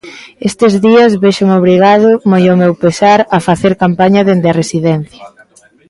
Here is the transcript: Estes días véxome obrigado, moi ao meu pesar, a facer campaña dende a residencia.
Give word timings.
Estes 0.49 0.73
días 0.85 1.11
véxome 1.23 1.53
obrigado, 1.61 2.09
moi 2.31 2.43
ao 2.47 2.59
meu 2.61 2.73
pesar, 2.83 3.19
a 3.37 3.39
facer 3.47 3.73
campaña 3.83 4.25
dende 4.27 4.47
a 4.49 4.57
residencia. 4.61 5.23